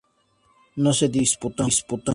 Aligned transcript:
No 0.77 0.93
se 0.93 1.09
disputó. 1.09 1.67